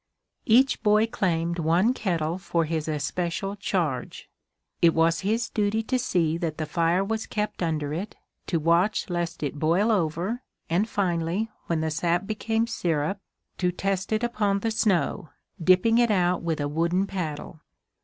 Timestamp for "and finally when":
10.71-11.81